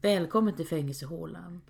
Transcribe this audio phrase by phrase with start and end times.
[0.00, 1.60] Välkommen till fängelsehålan.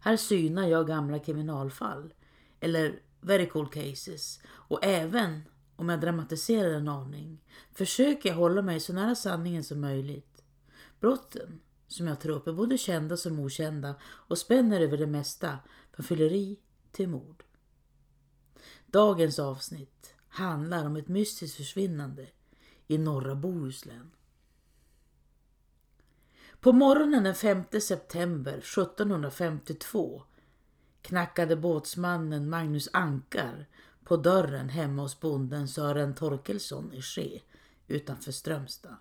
[0.00, 2.14] Här synar jag gamla kriminalfall,
[2.60, 5.42] eller very cool cases, och även
[5.76, 10.44] om jag dramatiserar en aning försöker jag hålla mig så nära sanningen som möjligt.
[11.00, 15.58] Brotten som jag tar upp är både kända som okända och spänner över det mesta
[15.92, 16.58] från fylleri
[16.90, 17.44] till mord.
[18.86, 22.26] Dagens avsnitt handlar om ett mystiskt försvinnande
[22.86, 24.10] i norra Bohuslän.
[26.62, 30.22] På morgonen den 5 september 1752
[31.02, 33.68] knackade båtsmannen Magnus Ankar
[34.04, 37.42] på dörren hemma hos bonden Sören Torkelsson i Ske
[37.86, 38.96] utanför Strömstad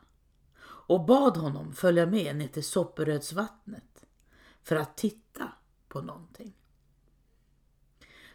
[0.64, 4.06] och bad honom följa med ner till Sopperödsvattnet
[4.64, 5.52] för att titta
[5.88, 6.54] på någonting.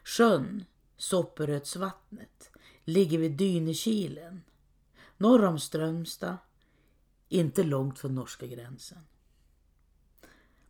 [0.05, 0.65] Sjön
[0.97, 2.51] Sopperödsvattnet
[2.85, 4.43] ligger vid Dynekilen
[5.17, 6.37] norr om Strömstad,
[7.29, 8.99] inte långt från norska gränsen.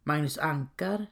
[0.09, 1.07] Magnus Ankar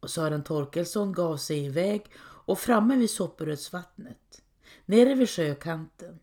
[0.00, 4.42] och Sören Torkelsson gav sig iväg och framme vid Sopperödsvattnet,
[4.86, 6.18] nere vid sjökanten,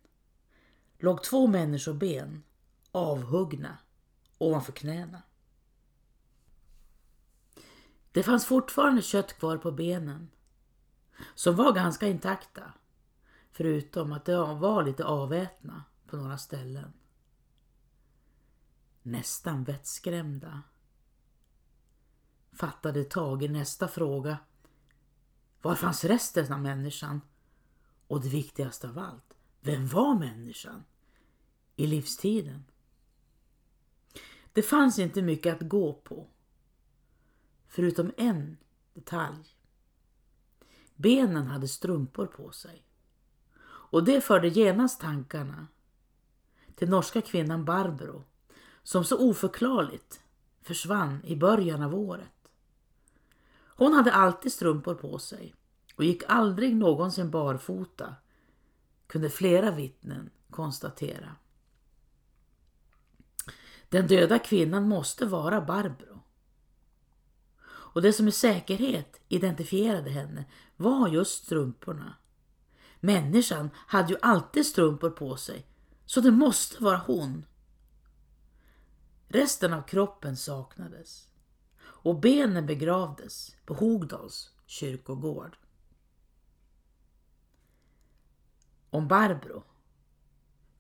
[0.98, 2.44] låg två människoben
[2.92, 3.78] avhuggna
[4.38, 5.22] ovanför knäna.
[8.12, 10.30] Det fanns fortfarande kött kvar på benen,
[11.36, 12.74] som var ganska intakta,
[13.52, 16.94] förutom att de var lite avätna på några ställen.
[19.02, 20.64] Nästan vettskrämda
[22.58, 24.38] fattade Tage nästa fråga.
[25.62, 27.22] Var fanns resten av människan?
[28.08, 30.84] Och det viktigaste av allt, vem var människan
[31.76, 32.64] i livstiden?
[34.54, 36.28] Det fanns inte mycket att gå på.
[37.68, 38.58] Förutom en
[38.94, 39.58] detalj.
[40.96, 42.84] Benen hade strumpor på sig.
[43.66, 45.68] Och det förde genast tankarna
[46.76, 48.24] till norska kvinnan Barbro
[48.84, 50.22] som så oförklarligt
[50.62, 52.37] försvann i början av året.
[53.78, 55.56] Hon hade alltid strumpor på sig
[55.96, 58.16] och gick aldrig någonsin barfota,
[59.08, 61.36] kunde flera vittnen konstatera.
[63.90, 66.24] Den döda kvinnan måste vara Barbro.
[67.66, 72.14] Och det som med säkerhet identifierade henne var just strumporna.
[73.00, 75.66] Människan hade ju alltid strumpor på sig,
[76.06, 77.46] så det måste vara hon.
[79.28, 81.28] Resten av kroppen saknades
[82.02, 85.58] och benen begravdes på Hogdals kyrkogård.
[88.90, 89.64] Om Barbro,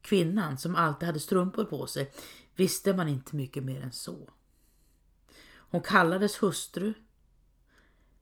[0.02, 2.12] kvinnan som alltid hade strumpor på sig,
[2.56, 4.30] visste man inte mycket mer än så.
[5.70, 6.94] Hon kallades hustru,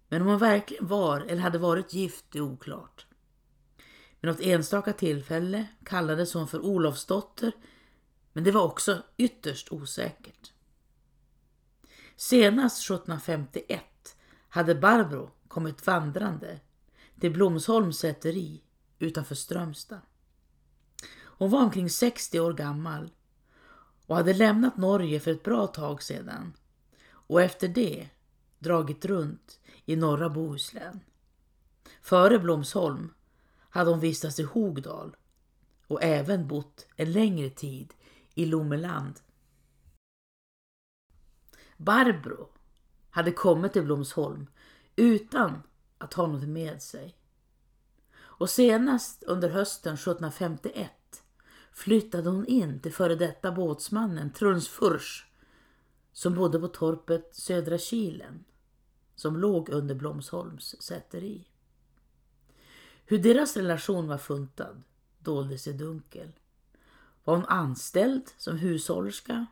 [0.07, 3.05] men om hon verkligen var eller hade varit gift är oklart.
[4.21, 7.51] Vid något enstaka tillfälle kallades hon för Olofsdotter,
[8.33, 10.53] men det var också ytterst osäkert.
[12.15, 13.81] Senast 1751
[14.49, 16.59] hade Barbro kommit vandrande
[17.19, 18.61] till Blomsholms säteri
[18.99, 20.01] utanför Strömstad.
[21.37, 23.11] Hon var omkring 60 år gammal
[24.05, 26.53] och hade lämnat Norge för ett bra tag sedan
[27.07, 28.09] och efter det
[28.59, 30.99] dragit runt i norra Bohuslän.
[32.01, 33.13] Före Blomsholm
[33.69, 35.15] hade hon vistats i Hogdal
[35.87, 37.93] och även bott en längre tid
[38.33, 39.13] i Lommeland.
[41.77, 42.49] Barbro
[43.09, 44.47] hade kommit till Blomsholm
[44.95, 45.63] utan
[45.97, 47.17] att ha något med sig.
[48.17, 50.91] Och senast under hösten 1751
[51.71, 55.27] flyttade hon in till före detta båtsmannen Truls Fursch
[56.13, 58.45] som bodde på torpet Södra Kilen
[59.15, 61.47] som låg under Blomsholms säteri.
[63.05, 64.83] Hur deras relation var funtad
[65.19, 66.31] doldes i dunkel.
[67.23, 69.45] Var hon anställd som hushållerska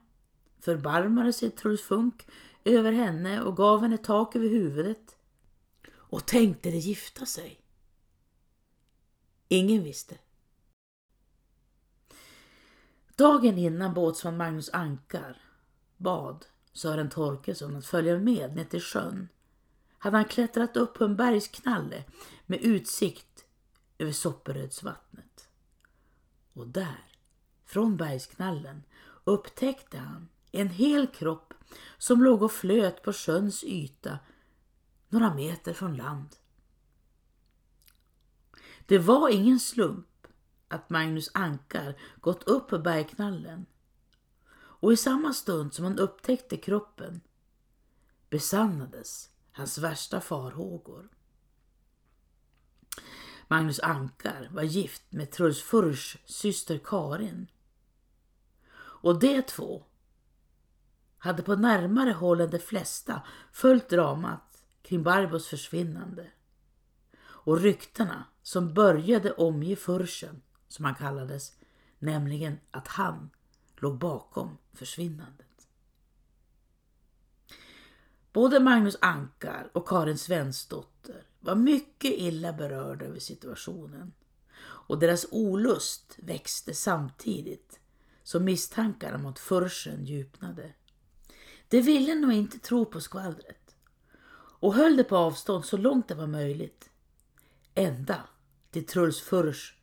[0.63, 2.27] förbarmade sig Truls Funk
[2.63, 5.15] över henne och gav henne tak över huvudet
[5.95, 7.59] och tänkte de gifta sig.
[9.47, 10.17] Ingen visste.
[13.15, 15.41] Dagen innan båtsman Magnus Ankar
[15.97, 19.29] bad Sören Torkelsson att följa med ner till sjön
[19.97, 22.03] hade han klättrat upp på en bergsknalle
[22.45, 23.45] med utsikt
[23.97, 25.49] över Sopperödsvattnet.
[26.53, 27.05] Och där,
[27.65, 28.83] från bergsknallen,
[29.23, 31.53] upptäckte han en hel kropp
[31.97, 34.19] som låg och flöt på sjöns yta
[35.09, 36.35] några meter från land.
[38.85, 40.27] Det var ingen slump
[40.67, 43.65] att Magnus Ankar gått upp på bergknallen
[44.55, 47.21] och i samma stund som han upptäckte kroppen
[48.29, 51.09] besannades hans värsta farhågor.
[53.47, 57.47] Magnus Ankar var gift med Truls Furs syster Karin.
[58.75, 59.83] Och de två
[61.23, 63.21] hade på närmare håll än de flesta
[63.51, 66.27] följt dramat kring Barbos försvinnande.
[67.21, 71.51] Och ryktena som började omge Fursen, som han kallades,
[71.99, 73.29] nämligen att han
[73.75, 75.67] låg bakom försvinnandet.
[78.33, 84.13] Både Magnus Ankar och Karin Svensdotter var mycket illa berörda över situationen
[84.61, 87.79] och deras olust växte samtidigt
[88.23, 90.73] som misstankarna mot Fursen djupnade.
[91.67, 93.75] De ville nog inte tro på skvallret
[94.35, 96.89] och höll det på avstånd så långt det var möjligt.
[97.75, 98.21] Ända
[98.71, 99.77] till Truls Furs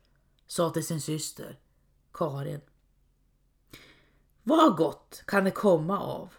[0.47, 1.59] sa till sin syster
[2.13, 2.61] Karin.
[4.43, 6.35] Vad gott kan det komma av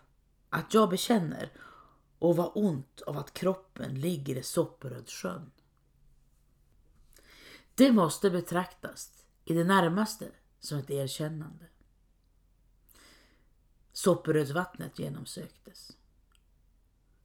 [0.50, 1.52] att jag bekänner
[2.20, 5.52] och vad ont av att kroppen ligger i Sopperödsjön.
[7.76, 10.28] Det måste betraktas i det närmaste
[10.60, 11.66] som ett erkännande.
[13.94, 15.98] Sopperödsvattnet genomsöktes.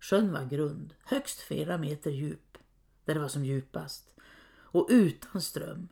[0.01, 2.59] Sjön var grund, högst flera meter djup,
[3.05, 4.11] där det var som djupast,
[4.53, 5.89] och utan ström.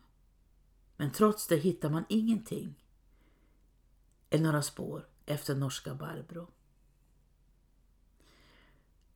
[0.96, 2.74] Men trots det hittar man ingenting
[4.30, 6.48] eller några spår efter norska Barbro.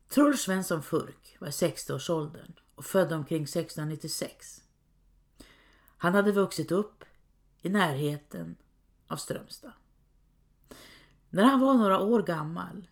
[0.08, 4.62] Truls Svensson Furk var i 60-årsåldern och född omkring 1696.
[5.98, 7.04] Han hade vuxit upp
[7.62, 8.56] i närheten
[9.06, 9.72] av Strömstad.
[11.30, 12.88] När han var några år gammal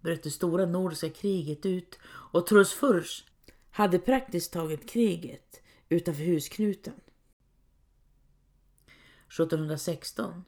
[0.00, 3.24] bröt det stora nordiska kriget ut och Truls Furs
[3.70, 6.94] hade praktiskt taget kriget utanför husknuten.
[9.28, 10.44] 1716,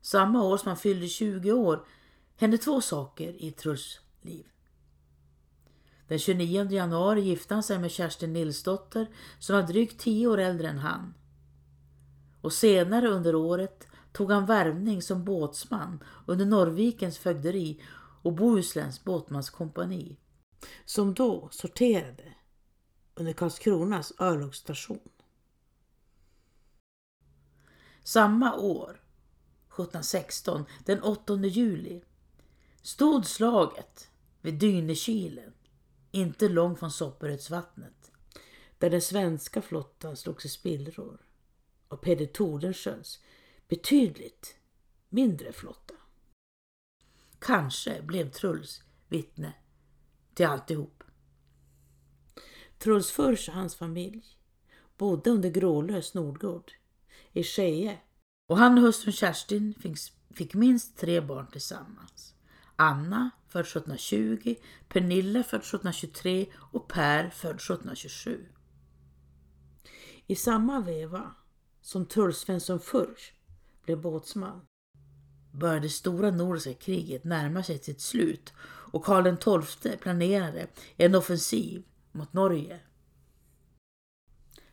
[0.00, 1.86] samma år som han fyllde 20 år,
[2.36, 4.46] hände två saker i Truls liv.
[6.08, 9.06] Den 29 januari gifte han sig med Kerstin Nilsdotter
[9.38, 11.14] som var drygt 10 år äldre än han.
[12.40, 13.86] Och senare under året
[14.16, 17.82] tog han värvning som båtsman under Norrvikens fögderi
[18.22, 20.16] och Bohusläns båtmanskompani
[20.84, 22.34] som då sorterade
[23.14, 25.08] under Karlskronas örlogsstation.
[28.02, 32.02] Samma år, 1716, den 8 juli,
[32.82, 34.10] stod slaget
[34.40, 35.52] vid Dynekilen,
[36.10, 38.12] inte långt från Sopperödsvattnet,
[38.78, 41.20] där den svenska flottan slogs i spillror
[41.88, 43.20] och Peder Tordenskiölds
[43.68, 44.56] betydligt
[45.08, 45.94] mindre flotta.
[47.38, 49.54] Kanske blev Truls vittne
[50.34, 51.04] till alltihop.
[52.78, 54.24] Truls Furs och hans familj
[54.96, 56.72] bodde under Grålös Nordgård
[57.32, 57.98] i Skeje
[58.46, 59.98] och han och hustrun Kerstin fick,
[60.30, 62.34] fick minst tre barn tillsammans.
[62.76, 64.54] Anna född 1720,
[64.88, 68.46] Pernilla född 1723 och Per född 1727.
[70.26, 71.34] I samma veva
[71.80, 73.32] som Truls Svensson Furs
[73.86, 74.66] blev båtsman
[75.52, 78.52] började det stora nordiska kriget närma sig sitt slut
[78.92, 80.66] och Karl XII planerade
[80.96, 82.80] en offensiv mot Norge.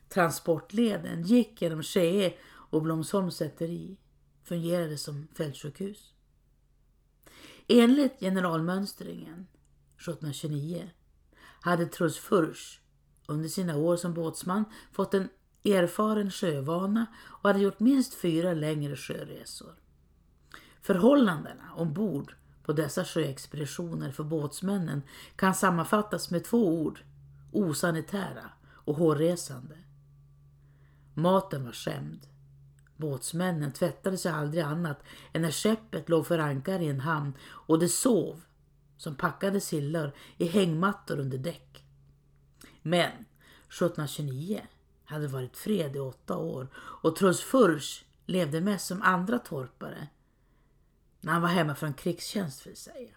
[0.08, 3.96] Transportleden gick genom Skee och Blomsholms säteri
[4.42, 6.14] fungerade som fältsjukhus.
[7.68, 9.46] Enligt generalmönstringen
[9.96, 10.90] 1729
[11.60, 12.80] hade Truls Furch
[13.26, 15.28] under sina år som båtsman fått en
[15.64, 19.74] erfaren sjövana och hade gjort minst fyra längre sjöresor.
[20.80, 25.02] Förhållandena ombord på dessa sjöexpeditioner för båtsmännen
[25.36, 27.00] kan sammanfattas med två ord,
[27.52, 29.74] osanitära och hårresande.
[31.14, 32.26] Maten var skämd.
[32.96, 35.02] Båtsmännen tvättade sig aldrig annat
[35.32, 38.40] än när skeppet låg för ankar i en hamn och de sov
[38.96, 41.84] som packade sillar i hängmattor under däck.
[42.82, 43.10] Men
[43.68, 44.60] 1729
[45.04, 50.08] hade varit fred i åtta år och Truls Furch levde mest som andra torpare
[51.20, 53.14] när han var hemma från krigstjänst vill säga.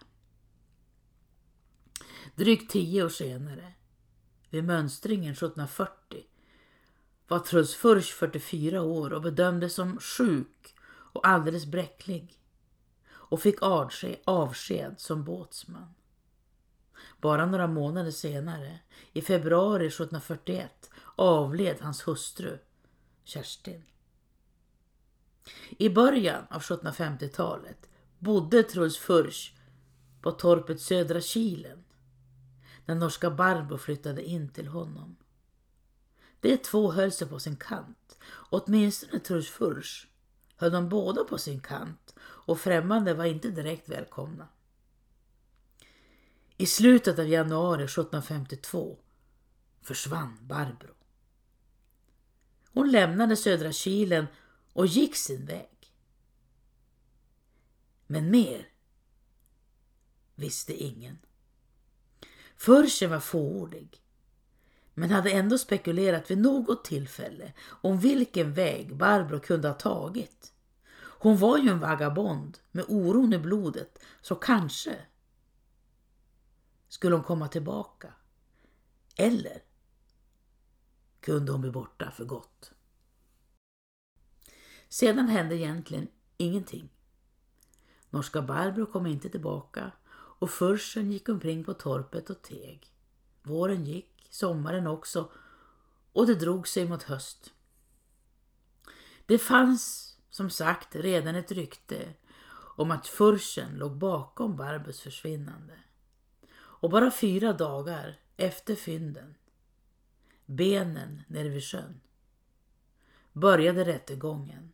[2.34, 3.72] Drygt tio år senare,
[4.50, 6.24] vid mönstringen 1740,
[7.28, 10.74] var Truls Furch 44 år och bedömdes som sjuk
[11.12, 12.38] och alldeles bräcklig
[13.10, 13.62] och fick
[14.24, 15.94] avsked som båtsman.
[17.20, 18.78] Bara några månader senare,
[19.12, 22.58] i februari 1741, avled hans hustru
[23.24, 23.84] Kerstin.
[25.70, 29.52] I början av 1750-talet bodde Truls Furch
[30.22, 31.84] på torpet Södra Kilen
[32.86, 35.16] när norska Barbro flyttade in till honom.
[36.40, 38.18] De två höll sig på sin kant,
[38.50, 40.06] åtminstone Truls Furch
[40.56, 44.48] höll de båda på sin kant och främmande var inte direkt välkomna.
[46.60, 48.98] I slutet av januari 1752
[49.82, 50.94] försvann Barbro.
[52.72, 54.26] Hon lämnade Södra Kilen
[54.72, 55.92] och gick sin väg.
[58.06, 58.68] Men mer
[60.34, 61.18] visste ingen.
[62.56, 64.02] Furchen var fåordig
[64.94, 70.52] men hade ändå spekulerat vid något tillfälle om vilken väg Barbro kunde ha tagit.
[70.98, 74.96] Hon var ju en vagabond med oron i blodet så kanske
[76.88, 78.12] skulle hon komma tillbaka.
[79.16, 79.62] Eller
[81.20, 82.72] kunde hon bli borta för gott.
[84.88, 86.88] Sedan hände egentligen ingenting.
[88.10, 92.92] Norska Barbro kom inte tillbaka och Fursen gick omkring på torpet och teg.
[93.42, 95.30] Våren gick, sommaren också
[96.12, 97.52] och det drog sig mot höst.
[99.26, 102.14] Det fanns som sagt redan ett rykte
[102.76, 105.78] om att Fursen låg bakom Barbros försvinnande.
[106.80, 109.34] Och bara fyra dagar efter fynden,
[110.46, 112.00] benen nere vid sjön,
[113.32, 114.72] började rättegången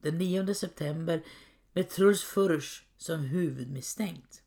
[0.00, 1.22] den 9 september
[1.72, 4.42] med Truls Furch som huvudmisstänkt.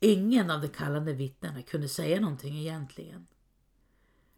[0.00, 3.26] Ingen av de kallande vittnena kunde säga någonting egentligen.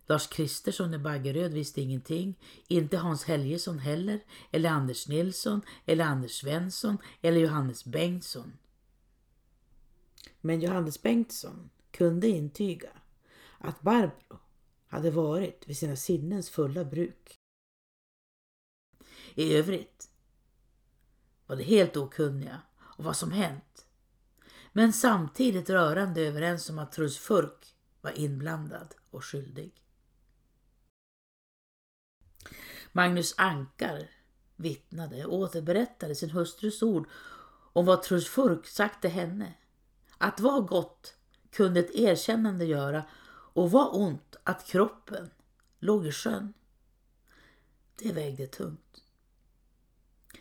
[0.06, 2.38] Lars Kristersson i Baggeröd visste ingenting,
[2.68, 8.52] inte Hans Helgesson heller, eller Anders Nilsson, eller Anders Svensson, eller Johannes Bengtsson.
[10.40, 12.90] Men Johannes Bengtsson kunde intyga
[13.58, 14.38] att Barbro
[14.86, 17.36] hade varit vid sina sinnens fulla bruk.
[19.34, 20.10] I övrigt
[21.46, 23.86] var de helt okunniga om vad som hänt
[24.72, 29.72] men samtidigt rörande överens om att Truls Furk var inblandad och skyldig.
[32.92, 34.10] Magnus Ankar
[34.56, 37.08] vittnade och återberättade sin hustrus ord
[37.72, 39.54] om vad Truls Furk sagt till henne.
[40.22, 41.14] Att vad gott
[41.50, 43.04] kunde ett erkännande göra
[43.52, 45.30] och vad ont att kroppen
[45.78, 46.52] låg i sjön.
[47.96, 49.02] Det vägde tungt.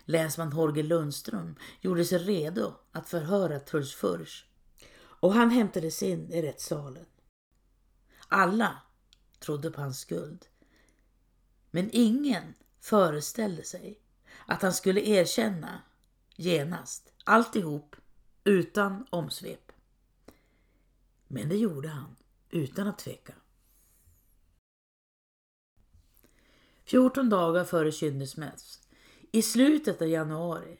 [0.06, 4.46] Länsman Holger Lundström gjorde sig redo att förhöra Truls Furch
[5.00, 7.06] och han hämtades in i rättssalen.
[8.28, 8.82] Alla
[9.40, 10.46] trodde på hans skuld.
[11.72, 14.00] Men ingen föreställde sig
[14.46, 15.82] att han skulle erkänna
[16.36, 17.96] genast alltihop
[18.44, 19.69] utan omsvep.
[21.32, 22.16] Men det gjorde han
[22.50, 23.34] utan att tveka.
[26.86, 28.88] 14 dagar före kynnelsmäss
[29.32, 30.80] i slutet av januari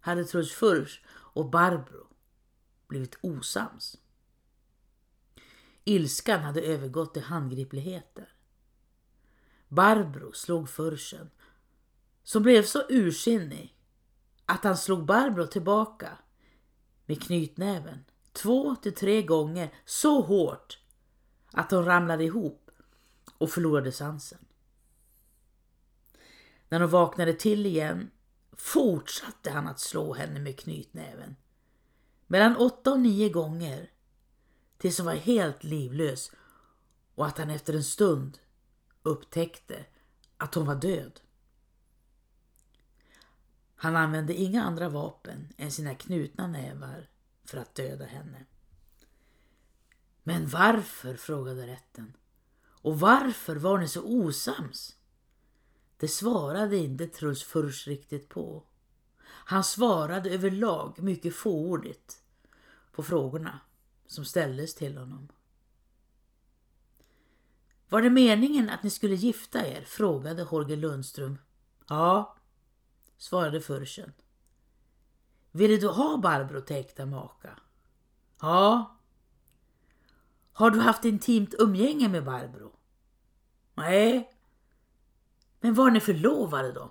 [0.00, 2.06] hade Truls Furch och Barbro
[2.86, 3.96] blivit osams.
[5.84, 8.32] Ilskan hade övergått till handgripligheter.
[9.68, 11.30] Barbro slog Furchen
[12.22, 13.76] som blev så ursinnig
[14.46, 16.18] att han slog Barbro tillbaka
[17.06, 20.78] med knytnäven två till tre gånger så hårt
[21.52, 22.70] att hon ramlade ihop
[23.38, 24.38] och förlorade sansen.
[26.68, 28.10] När hon vaknade till igen
[28.52, 31.36] fortsatte han att slå henne med knytnäven.
[32.26, 33.90] Mellan åtta och nio gånger
[34.78, 36.32] tills hon var helt livlös
[37.14, 38.38] och att han efter en stund
[39.02, 39.86] upptäckte
[40.36, 41.20] att hon var död.
[43.74, 47.09] Han använde inga andra vapen än sina knutna nävar
[47.50, 48.46] för att döda henne.
[50.22, 51.16] Men varför?
[51.16, 52.16] frågade rätten.
[52.62, 54.96] Och varför var ni så osams?
[55.96, 58.62] Det svarade inte Truls Furch riktigt på.
[59.22, 62.22] Han svarade överlag mycket fåordigt
[62.92, 63.60] på frågorna
[64.06, 65.28] som ställdes till honom.
[67.88, 69.84] Var det meningen att ni skulle gifta er?
[69.84, 71.38] frågade Holger Lundström.
[71.88, 72.36] Ja,
[73.16, 74.12] svarade Furchen.
[75.52, 77.50] Ville du ha Barbro till äkta maka?
[78.40, 78.96] Ja.
[80.52, 82.72] Har du haft intimt umgänge med Barbro?
[83.74, 84.32] Nej,
[85.60, 86.90] men var ni förlovade då?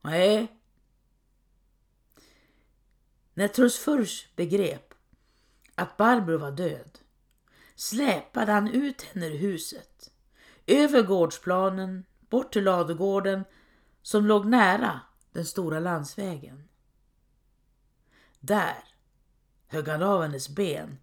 [0.00, 0.60] Nej.
[3.34, 4.94] När Truls begrep
[5.74, 6.98] att Barbro var död
[7.74, 10.12] släpade han ut henne ur huset,
[10.66, 13.44] över gårdsplanen, bort till ladugården
[14.02, 15.00] som låg nära
[15.32, 16.68] den stora landsvägen.
[18.46, 18.84] Där
[19.66, 20.98] högg han av hennes ben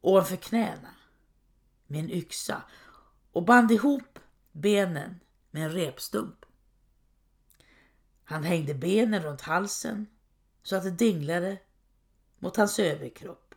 [0.00, 0.94] ovanför knäna
[1.86, 2.62] med en yxa
[3.32, 4.18] och band ihop
[4.52, 5.20] benen
[5.50, 6.44] med en repstump.
[8.24, 10.06] Han hängde benen runt halsen
[10.62, 11.58] så att det dinglade
[12.38, 13.54] mot hans överkropp.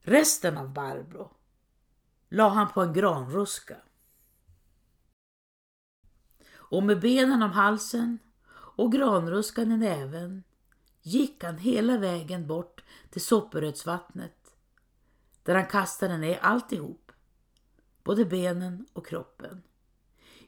[0.00, 1.30] Resten av Barbro
[2.28, 3.76] la han på en granruska.
[6.52, 8.18] Och med benen om halsen
[8.50, 10.42] och granruskan i näven
[11.06, 14.56] gick han hela vägen bort till sopperödsvattnet
[15.42, 17.12] där han kastade ner alltihop,
[18.02, 19.62] både benen och kroppen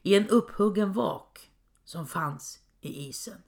[0.01, 1.51] i en upphuggen vak
[1.83, 3.43] som fanns i isen.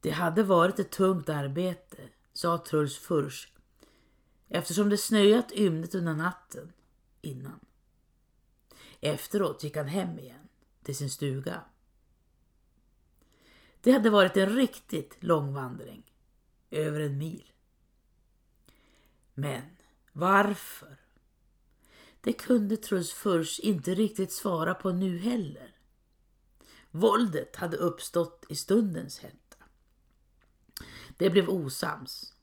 [0.00, 1.96] Det hade varit ett tungt arbete,
[2.32, 3.52] sa Truls Furs,
[4.48, 6.72] eftersom det snöat ymnigt under natten
[7.20, 7.60] innan.
[9.00, 10.48] Efteråt gick han hem igen
[10.82, 11.64] till sin stuga.
[13.86, 16.12] Det hade varit en riktigt lång vandring,
[16.70, 17.52] över en mil.
[19.34, 19.62] Men
[20.12, 20.96] varför?
[22.20, 25.76] Det kunde Truls Furs inte riktigt svara på nu heller.
[26.90, 29.64] Våldet hade uppstått i stundens hetta.
[31.16, 32.34] Det blev osams.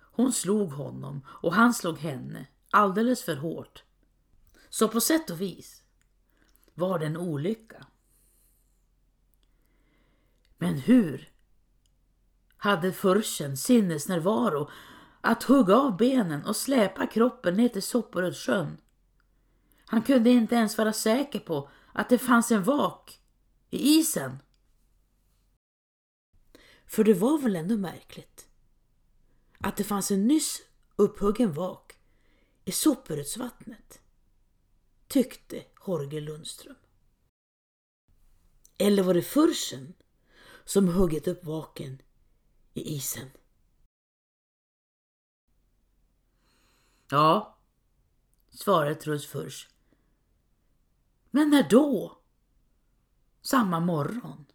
[0.00, 3.84] Hon slog honom och han slog henne alldeles för hårt.
[4.68, 5.82] Så på sätt och vis
[6.74, 7.86] var det en olycka.
[10.62, 11.28] Men hur
[12.56, 14.70] hade Furchen sinnesnärvaro
[15.20, 18.80] att hugga av benen och släpa kroppen ner till Sopporödsjön?
[19.86, 23.20] Han kunde inte ens vara säker på att det fanns en vak
[23.70, 24.38] i isen.
[26.86, 28.48] För det var väl ändå märkligt
[29.58, 30.62] att det fanns en nyss
[30.96, 31.92] upphuggen vak
[32.64, 34.00] i Sopperödsvattnet,
[35.08, 36.76] tyckte Horge Lundström.
[38.78, 39.94] Eller var det Fursen
[40.64, 42.02] som huggit upp vaken
[42.74, 43.30] i isen?
[47.10, 47.58] Ja,
[48.50, 49.68] svarade Truls Furs.
[51.30, 52.18] Men när då?
[53.40, 54.46] Samma morgon.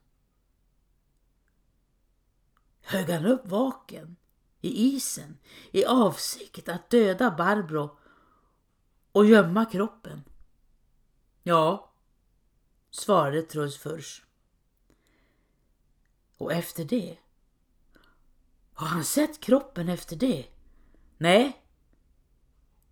[2.81, 4.15] Högg han upp vaken
[4.61, 5.37] i isen
[5.71, 7.97] i avsikt att döda Barbro
[9.11, 10.23] och gömma kroppen?
[11.43, 11.93] Ja,
[12.89, 14.26] svarade Truls Furs.
[16.37, 17.17] Och efter det?
[18.73, 20.47] Har han sett kroppen efter det?
[21.17, 21.63] Nej,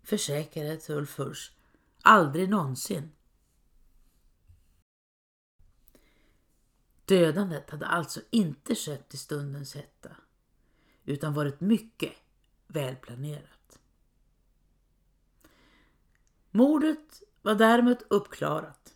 [0.02, 1.52] försäkrade Truls Furs.
[2.02, 3.12] Aldrig någonsin.
[7.04, 10.16] Dödandet hade alltså inte skett i stundens hetta
[11.04, 12.12] utan varit mycket
[12.66, 13.78] välplanerat.
[16.50, 18.94] Mordet var däremot uppklarat.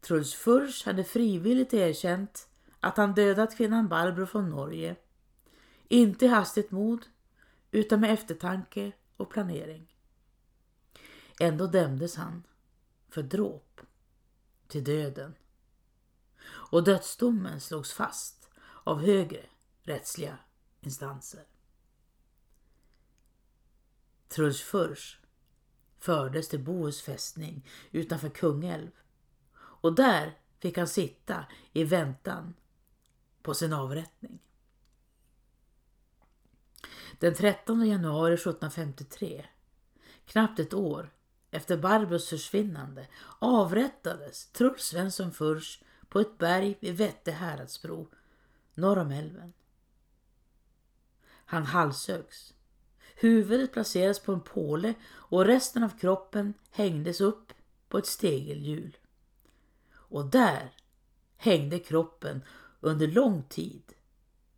[0.00, 2.48] Truls Furs hade frivilligt erkänt
[2.84, 4.96] att han dödat kvinnan Barbro från Norge.
[5.88, 7.06] Inte i hastigt mod
[7.70, 9.94] utan med eftertanke och planering.
[11.40, 12.42] Ändå dömdes han
[13.08, 13.80] för dråp
[14.68, 15.34] till döden
[16.46, 18.50] och dödsdomen slogs fast
[18.84, 19.46] av högre
[19.82, 20.38] rättsliga
[20.80, 21.44] instanser.
[24.28, 25.20] Truls Furs
[25.98, 28.90] fördes till Bohus fästning utanför Kungälv
[29.56, 32.54] och där fick han sitta i väntan
[33.44, 34.38] på sin avrättning.
[37.18, 39.46] Den 13 januari 1753,
[40.26, 41.10] knappt ett år
[41.50, 43.06] efter Barbros försvinnande,
[43.38, 48.08] avrättades Truls Svensson Furs på ett berg vid Vätte häradsbro
[48.74, 49.52] norr om älven.
[51.44, 52.54] Han halshögs.
[53.16, 57.52] Huvudet placerades på en påle och resten av kroppen hängdes upp
[57.88, 58.96] på ett stegelhjul.
[59.92, 60.70] Och där
[61.36, 62.42] hängde kroppen
[62.84, 63.92] under lång tid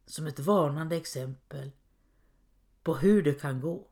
[0.06, 1.70] som ett varnande exempel
[2.82, 3.88] på hur det kan gå.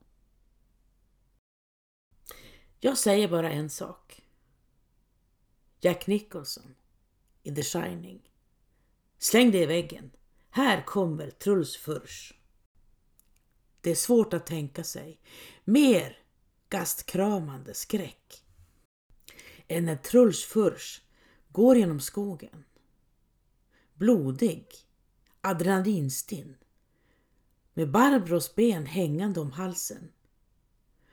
[2.81, 4.23] Jag säger bara en sak.
[5.81, 6.75] Jack Nicholson
[7.42, 8.31] i The Shining.
[9.18, 10.11] Släng det i väggen.
[10.51, 12.35] Här kommer Truls Furs.
[13.81, 15.20] Det är svårt att tänka sig
[15.64, 16.18] mer
[16.68, 18.44] gastkramande skräck
[19.68, 21.03] än när Truls Furs
[21.49, 22.64] går genom skogen.
[23.94, 24.66] Blodig,
[25.40, 26.57] adrenalinstinn
[27.74, 30.12] med Barbros ben hängande om halsen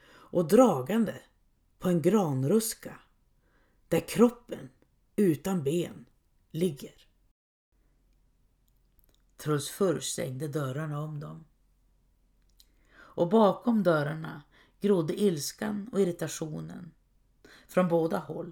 [0.09, 1.21] och dragande
[1.79, 2.99] på en granruska
[3.87, 4.69] där kroppen
[5.15, 6.05] utan ben
[6.51, 7.07] ligger.
[9.37, 11.45] Truls Furs stängde dörrarna om dem.
[12.93, 14.43] Och bakom dörrarna
[14.79, 16.91] grodde ilskan och irritationen
[17.67, 18.51] från båda håll.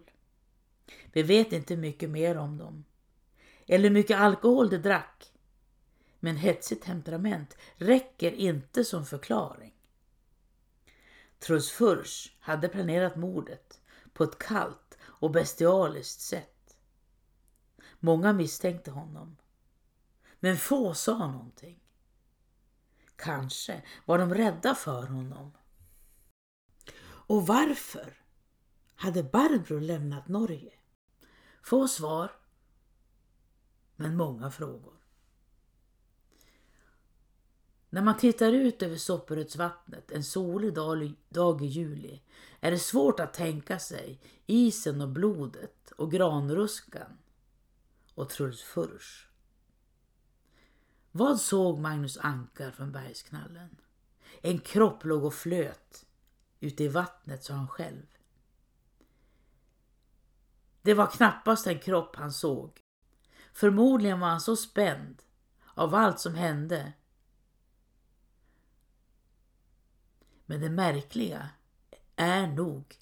[1.13, 2.85] Vi vet inte mycket mer om dem.
[3.71, 5.33] Eller hur mycket alkohol de drack.
[6.19, 9.73] Men hetsigt temperament räcker inte som förklaring.
[11.39, 13.81] Truls Furs hade planerat mordet
[14.13, 16.77] på ett kallt och bestialiskt sätt.
[17.99, 19.37] Många misstänkte honom.
[20.39, 21.79] Men få sa någonting.
[23.15, 25.57] Kanske var de rädda för honom.
[27.01, 28.23] Och varför
[28.95, 30.73] hade Barbro lämnat Norge?
[31.63, 32.38] Få svar,
[33.99, 34.93] men många frågor.
[37.89, 40.73] När man tittar ut över Sopperödsvattnet en solig
[41.29, 42.21] dag i juli
[42.59, 47.17] är det svårt att tänka sig isen och blodet och granruskan
[48.15, 49.27] och Truls Fursch.
[51.11, 53.77] Vad såg Magnus Ankar från bergsknallen?
[54.41, 56.05] En kropp låg och flöt
[56.59, 58.05] ute i vattnet, sa han själv.
[60.81, 62.81] Det var knappast en kropp han såg.
[63.59, 65.21] Förmodligen var han så spänd
[65.73, 66.93] av allt som hände.
[70.45, 71.49] Men det märkliga
[72.15, 72.97] är nog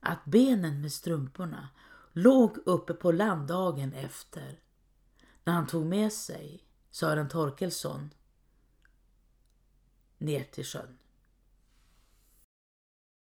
[0.00, 1.68] att benen med strumporna
[2.12, 4.60] låg uppe på land dagen efter
[5.44, 8.10] när han tog med sig Sören Torkelsson
[10.18, 10.98] ner till sjön.